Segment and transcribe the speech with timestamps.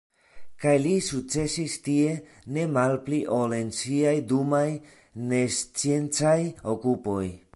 [0.61, 2.15] Kaj li sukcesis tie
[2.55, 4.67] ne malpli ol en siaj dumaj
[5.35, 6.39] nesciencaj
[6.75, 7.25] okupoj.